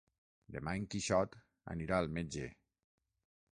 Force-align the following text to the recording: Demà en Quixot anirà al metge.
Demà 0.55 0.73
en 0.79 0.87
Quixot 0.93 1.37
anirà 1.75 2.01
al 2.05 2.11
metge. 2.19 2.51